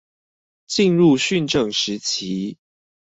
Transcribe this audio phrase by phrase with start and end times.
[0.65, 2.57] 進入訓政時期